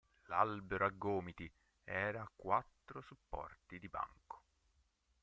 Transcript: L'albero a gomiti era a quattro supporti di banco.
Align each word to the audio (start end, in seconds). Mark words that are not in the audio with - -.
L'albero 0.29 0.85
a 0.87 0.89
gomiti 0.89 1.47
era 1.83 2.23
a 2.23 2.31
quattro 2.35 3.01
supporti 3.01 3.77
di 3.77 3.87
banco. 3.87 4.41